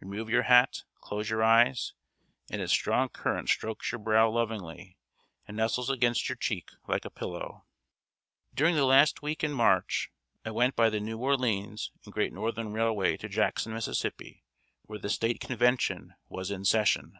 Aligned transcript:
Remove 0.00 0.28
your 0.28 0.42
hat, 0.42 0.82
close 1.00 1.30
your 1.30 1.44
eyes, 1.44 1.94
and 2.50 2.60
its 2.60 2.72
strong 2.72 3.08
current 3.08 3.48
strokes 3.48 3.92
your 3.92 4.00
brow 4.00 4.28
lovingly 4.28 4.98
and 5.46 5.56
nestles 5.56 5.88
against 5.88 6.28
your 6.28 6.34
cheek 6.34 6.70
like 6.88 7.04
a 7.04 7.08
pillow. 7.08 7.66
During 8.52 8.74
the 8.74 8.84
last 8.84 9.22
week 9.22 9.44
in 9.44 9.52
March, 9.52 10.10
I 10.44 10.50
went 10.50 10.74
by 10.74 10.90
the 10.90 10.98
New 10.98 11.18
Orleans 11.18 11.92
and 12.04 12.12
Great 12.12 12.32
Northern 12.32 12.72
Railway 12.72 13.16
to 13.18 13.28
Jackson, 13.28 13.72
Mississippi, 13.72 14.42
where 14.86 14.98
the 14.98 15.08
State 15.08 15.38
Convention 15.38 16.14
was 16.28 16.50
in 16.50 16.64
session. 16.64 17.16